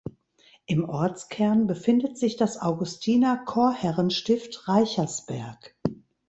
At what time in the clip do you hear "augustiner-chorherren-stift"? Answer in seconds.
2.59-4.67